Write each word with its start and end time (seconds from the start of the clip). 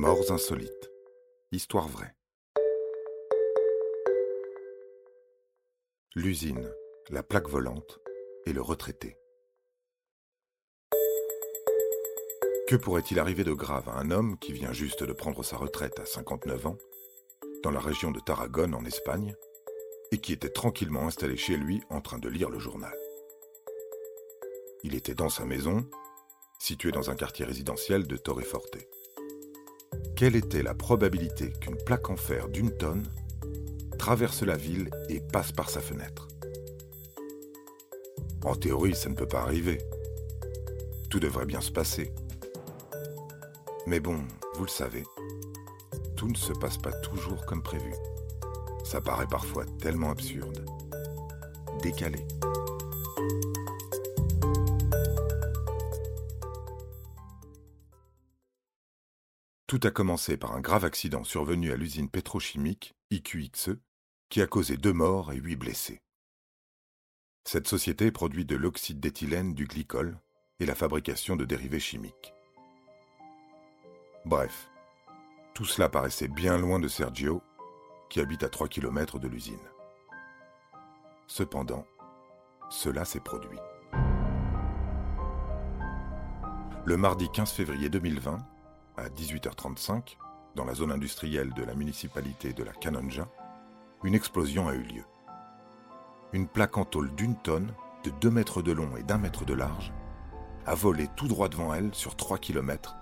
Morts 0.00 0.30
insolites. 0.30 0.92
Histoire 1.50 1.88
vraie. 1.88 2.14
L'usine, 6.14 6.72
la 7.10 7.24
plaque 7.24 7.48
volante 7.48 7.98
et 8.46 8.52
le 8.52 8.62
retraité. 8.62 9.18
Que 12.68 12.76
pourrait-il 12.76 13.18
arriver 13.18 13.42
de 13.42 13.52
grave 13.52 13.88
à 13.88 13.98
un 13.98 14.12
homme 14.12 14.38
qui 14.38 14.52
vient 14.52 14.72
juste 14.72 15.02
de 15.02 15.12
prendre 15.12 15.42
sa 15.42 15.56
retraite 15.56 15.98
à 15.98 16.06
59 16.06 16.66
ans, 16.68 16.78
dans 17.64 17.72
la 17.72 17.80
région 17.80 18.12
de 18.12 18.20
Tarragone 18.20 18.76
en 18.76 18.84
Espagne, 18.84 19.34
et 20.12 20.18
qui 20.18 20.32
était 20.32 20.48
tranquillement 20.48 21.08
installé 21.08 21.36
chez 21.36 21.56
lui 21.56 21.82
en 21.90 22.00
train 22.00 22.20
de 22.20 22.28
lire 22.28 22.50
le 22.50 22.60
journal? 22.60 22.96
Il 24.84 24.94
était 24.94 25.16
dans 25.16 25.28
sa 25.28 25.44
maison, 25.44 25.90
située 26.60 26.92
dans 26.92 27.10
un 27.10 27.16
quartier 27.16 27.44
résidentiel 27.44 28.06
de 28.06 28.16
Torreforte. 28.16 28.78
Quelle 30.16 30.36
était 30.36 30.62
la 30.62 30.74
probabilité 30.74 31.52
qu'une 31.60 31.76
plaque 31.76 32.10
en 32.10 32.16
fer 32.16 32.48
d'une 32.48 32.70
tonne 32.76 33.06
traverse 33.98 34.42
la 34.42 34.56
ville 34.56 34.90
et 35.08 35.20
passe 35.20 35.52
par 35.52 35.70
sa 35.70 35.80
fenêtre? 35.80 36.28
En 38.44 38.54
théorie, 38.54 38.94
ça 38.94 39.08
ne 39.08 39.14
peut 39.14 39.28
pas 39.28 39.42
arriver. 39.42 39.78
Tout 41.10 41.20
devrait 41.20 41.46
bien 41.46 41.60
se 41.60 41.70
passer. 41.70 42.12
Mais 43.86 44.00
bon, 44.00 44.18
vous 44.54 44.64
le 44.64 44.70
savez, 44.70 45.04
tout 46.16 46.28
ne 46.28 46.36
se 46.36 46.52
passe 46.52 46.78
pas 46.78 46.92
toujours 46.92 47.46
comme 47.46 47.62
prévu. 47.62 47.92
Ça 48.84 49.00
paraît 49.00 49.26
parfois 49.26 49.64
tellement 49.80 50.10
absurde, 50.10 50.64
décalé. 51.82 52.26
Tout 59.68 59.80
a 59.84 59.90
commencé 59.90 60.38
par 60.38 60.56
un 60.56 60.60
grave 60.60 60.86
accident 60.86 61.24
survenu 61.24 61.70
à 61.72 61.76
l'usine 61.76 62.08
pétrochimique 62.08 62.96
IQXE 63.10 63.76
qui 64.30 64.40
a 64.40 64.46
causé 64.46 64.78
deux 64.78 64.94
morts 64.94 65.30
et 65.30 65.36
huit 65.36 65.56
blessés. 65.56 66.00
Cette 67.44 67.68
société 67.68 68.10
produit 68.10 68.46
de 68.46 68.56
l'oxyde 68.56 68.98
d'éthylène 68.98 69.52
du 69.52 69.66
glycol 69.66 70.18
et 70.58 70.64
la 70.64 70.74
fabrication 70.74 71.36
de 71.36 71.44
dérivés 71.44 71.80
chimiques. 71.80 72.32
Bref, 74.24 74.70
tout 75.52 75.66
cela 75.66 75.90
paraissait 75.90 76.28
bien 76.28 76.56
loin 76.56 76.80
de 76.80 76.88
Sergio, 76.88 77.42
qui 78.08 78.20
habite 78.20 78.44
à 78.44 78.48
3 78.48 78.68
km 78.68 79.18
de 79.18 79.28
l'usine. 79.28 79.60
Cependant, 81.26 81.86
cela 82.70 83.04
s'est 83.04 83.20
produit. 83.20 83.58
Le 86.86 86.96
mardi 86.96 87.28
15 87.30 87.52
février 87.52 87.90
2020, 87.90 88.38
à 88.98 89.08
18h35, 89.08 90.16
dans 90.54 90.64
la 90.64 90.74
zone 90.74 90.92
industrielle 90.92 91.52
de 91.54 91.62
la 91.62 91.74
municipalité 91.74 92.52
de 92.52 92.64
la 92.64 92.72
Canonja, 92.72 93.28
une 94.04 94.14
explosion 94.14 94.68
a 94.68 94.74
eu 94.74 94.82
lieu. 94.82 95.04
Une 96.32 96.48
plaque 96.48 96.76
en 96.76 96.84
tôle 96.84 97.14
d'une 97.14 97.36
tonne, 97.36 97.72
de 98.04 98.10
2 98.10 98.30
mètres 98.30 98.62
de 98.62 98.72
long 98.72 98.96
et 98.96 99.02
d'un 99.02 99.18
mètre 99.18 99.44
de 99.44 99.54
large, 99.54 99.92
a 100.66 100.74
volé 100.74 101.08
tout 101.16 101.28
droit 101.28 101.48
devant 101.48 101.72
elle 101.72 101.94
sur 101.94 102.16
3 102.16 102.38
km 102.38 102.96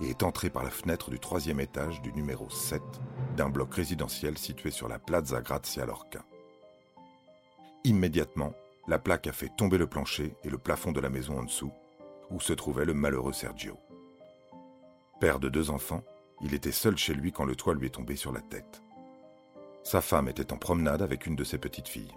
et 0.00 0.10
est 0.10 0.22
entrée 0.22 0.50
par 0.50 0.62
la 0.62 0.70
fenêtre 0.70 1.10
du 1.10 1.18
troisième 1.18 1.60
étage 1.60 2.00
du 2.02 2.12
numéro 2.12 2.48
7 2.48 2.80
d'un 3.36 3.48
bloc 3.48 3.74
résidentiel 3.74 4.38
situé 4.38 4.70
sur 4.70 4.88
la 4.88 4.98
Plaza 4.98 5.40
Grazia 5.40 5.86
Lorca. 5.86 6.24
Immédiatement, 7.84 8.52
la 8.86 8.98
plaque 8.98 9.26
a 9.26 9.32
fait 9.32 9.50
tomber 9.56 9.78
le 9.78 9.86
plancher 9.86 10.36
et 10.44 10.50
le 10.50 10.58
plafond 10.58 10.92
de 10.92 11.00
la 11.00 11.10
maison 11.10 11.38
en 11.38 11.42
dessous, 11.42 11.72
où 12.30 12.40
se 12.40 12.52
trouvait 12.52 12.84
le 12.84 12.94
malheureux 12.94 13.32
Sergio. 13.32 13.76
Père 15.20 15.40
de 15.40 15.48
deux 15.48 15.70
enfants, 15.70 16.04
il 16.40 16.54
était 16.54 16.70
seul 16.70 16.96
chez 16.96 17.12
lui 17.12 17.32
quand 17.32 17.44
le 17.44 17.56
toit 17.56 17.74
lui 17.74 17.86
est 17.86 17.94
tombé 17.94 18.14
sur 18.14 18.30
la 18.30 18.40
tête. 18.40 18.82
Sa 19.82 20.00
femme 20.00 20.28
était 20.28 20.52
en 20.52 20.58
promenade 20.58 21.02
avec 21.02 21.26
une 21.26 21.34
de 21.34 21.42
ses 21.42 21.58
petites 21.58 21.88
filles. 21.88 22.14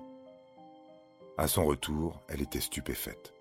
À 1.38 1.48
son 1.48 1.66
retour, 1.66 2.22
elle 2.28 2.42
était 2.42 2.60
stupéfaite. 2.60 3.34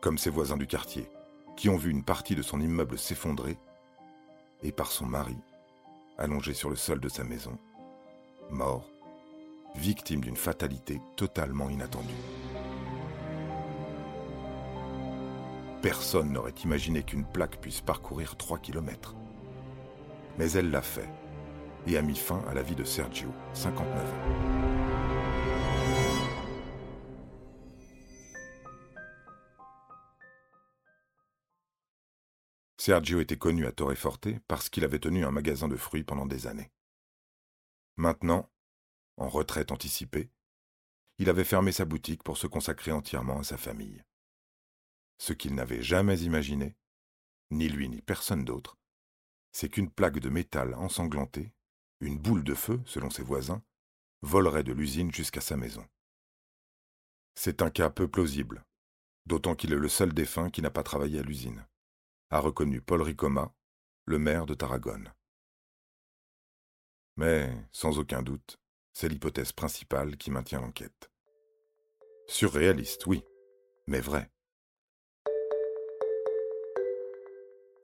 Comme 0.00 0.18
ses 0.18 0.30
voisins 0.30 0.56
du 0.56 0.68
quartier, 0.68 1.10
qui 1.56 1.68
ont 1.68 1.76
vu 1.76 1.90
une 1.90 2.04
partie 2.04 2.36
de 2.36 2.42
son 2.42 2.60
immeuble 2.60 2.96
s'effondrer, 2.96 3.58
et 4.62 4.70
par 4.70 4.92
son 4.92 5.06
mari, 5.06 5.36
allongé 6.16 6.54
sur 6.54 6.70
le 6.70 6.76
sol 6.76 7.00
de 7.00 7.08
sa 7.08 7.24
maison, 7.24 7.58
mort, 8.50 8.88
victime 9.74 10.20
d'une 10.20 10.36
fatalité 10.36 11.00
totalement 11.16 11.68
inattendue. 11.70 12.14
Personne 15.86 16.32
n'aurait 16.32 16.50
imaginé 16.64 17.04
qu'une 17.04 17.24
plaque 17.24 17.60
puisse 17.60 17.80
parcourir 17.80 18.36
3 18.36 18.58
km. 18.58 19.14
Mais 20.36 20.50
elle 20.50 20.72
l'a 20.72 20.82
fait 20.82 21.08
et 21.86 21.96
a 21.96 22.02
mis 22.02 22.16
fin 22.16 22.44
à 22.48 22.54
la 22.54 22.64
vie 22.64 22.74
de 22.74 22.82
Sergio, 22.82 23.32
59 23.54 24.04
ans. 24.04 24.16
Sergio 32.76 33.20
était 33.20 33.38
connu 33.38 33.64
à 33.64 33.70
Torreforte 33.70 34.26
parce 34.48 34.68
qu'il 34.68 34.82
avait 34.82 34.98
tenu 34.98 35.24
un 35.24 35.30
magasin 35.30 35.68
de 35.68 35.76
fruits 35.76 36.02
pendant 36.02 36.26
des 36.26 36.48
années. 36.48 36.72
Maintenant, 37.94 38.50
en 39.18 39.28
retraite 39.28 39.70
anticipée, 39.70 40.32
il 41.18 41.30
avait 41.30 41.44
fermé 41.44 41.70
sa 41.70 41.84
boutique 41.84 42.24
pour 42.24 42.38
se 42.38 42.48
consacrer 42.48 42.90
entièrement 42.90 43.38
à 43.38 43.44
sa 43.44 43.56
famille. 43.56 44.02
Ce 45.18 45.32
qu'il 45.32 45.54
n'avait 45.54 45.82
jamais 45.82 46.20
imaginé, 46.20 46.76
ni 47.50 47.68
lui 47.68 47.88
ni 47.88 48.02
personne 48.02 48.44
d'autre, 48.44 48.76
c'est 49.52 49.68
qu'une 49.68 49.90
plaque 49.90 50.18
de 50.18 50.28
métal 50.28 50.74
ensanglantée, 50.74 51.52
une 52.00 52.18
boule 52.18 52.44
de 52.44 52.54
feu, 52.54 52.80
selon 52.84 53.10
ses 53.10 53.22
voisins, 53.22 53.62
volerait 54.22 54.64
de 54.64 54.72
l'usine 54.72 55.12
jusqu'à 55.12 55.40
sa 55.40 55.56
maison. 55.56 55.86
C'est 57.34 57.62
un 57.62 57.70
cas 57.70 57.90
peu 57.90 58.08
plausible, 58.08 58.64
d'autant 59.24 59.54
qu'il 59.54 59.72
est 59.72 59.76
le 59.76 59.88
seul 59.88 60.12
défunt 60.12 60.50
qui 60.50 60.62
n'a 60.62 60.70
pas 60.70 60.82
travaillé 60.82 61.20
à 61.20 61.22
l'usine, 61.22 61.66
a 62.30 62.40
reconnu 62.40 62.80
Paul 62.80 63.02
Ricoma, 63.02 63.54
le 64.04 64.18
maire 64.18 64.46
de 64.46 64.54
Tarragone. 64.54 65.12
Mais, 67.16 67.50
sans 67.72 67.98
aucun 67.98 68.22
doute, 68.22 68.58
c'est 68.92 69.08
l'hypothèse 69.08 69.52
principale 69.52 70.16
qui 70.16 70.30
maintient 70.30 70.60
l'enquête. 70.60 71.10
Surréaliste, 72.28 73.06
oui, 73.06 73.22
mais 73.86 74.00
vrai. 74.00 74.30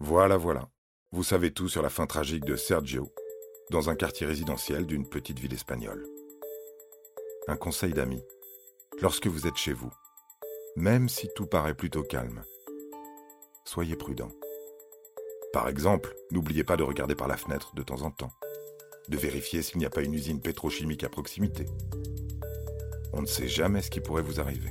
Voilà, 0.05 0.37
voilà. 0.37 0.69
Vous 1.13 1.23
savez 1.23 1.53
tout 1.53 1.69
sur 1.69 1.81
la 1.81 1.89
fin 1.89 2.07
tragique 2.07 2.45
de 2.45 2.57
Sergio, 2.57 3.15
dans 3.71 3.89
un 3.89 3.95
quartier 3.95 4.27
résidentiel 4.27 4.85
d'une 4.85 5.09
petite 5.09 5.39
ville 5.39 5.55
espagnole. 5.55 6.05
Un 7.47 7.55
conseil 7.55 7.93
d'amis. 7.93 8.25
Lorsque 9.01 9.29
vous 9.29 9.47
êtes 9.47 9.57
chez 9.57 9.73
vous, 9.73 9.93
même 10.75 11.09
si 11.09 11.29
tout 11.37 11.47
paraît 11.47 11.77
plutôt 11.77 12.03
calme, 12.03 12.43
soyez 13.65 13.95
prudent. 13.95 14.31
Par 15.53 15.69
exemple, 15.69 16.17
n'oubliez 16.33 16.65
pas 16.65 16.77
de 16.77 16.83
regarder 16.83 17.15
par 17.15 17.29
la 17.29 17.37
fenêtre 17.37 17.73
de 17.77 17.85
temps 17.85 18.03
en 18.03 18.11
temps, 18.11 18.33
de 19.09 19.17
vérifier 19.17 19.63
s'il 19.63 19.79
n'y 19.79 19.87
a 19.87 19.91
pas 19.91 20.03
une 20.03 20.15
usine 20.15 20.41
pétrochimique 20.41 21.05
à 21.05 21.11
proximité. 21.11 21.67
On 23.13 23.23
ne 23.23 23.27
sait 23.27 23.49
jamais 23.49 23.83
ce 23.83 23.91
qui 23.91 24.01
pourrait 24.01 24.23
vous 24.23 24.41
arriver. 24.41 24.71